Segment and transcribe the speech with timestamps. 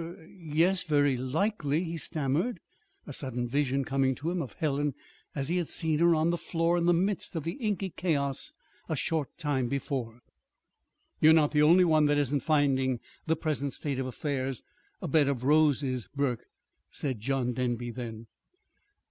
[0.00, 2.58] "Er er y yes, very likely," he stammered,
[3.06, 4.94] a sudden vision coming to him of Helen
[5.34, 8.54] as he had seen her on the floor in the midst of the inky chaos
[8.88, 10.22] a short time before.
[11.20, 14.62] "You're not the only one that isn't finding the present state of affairs
[15.02, 16.46] a a bed of roses, Burke,"
[16.88, 18.26] said John Denby then.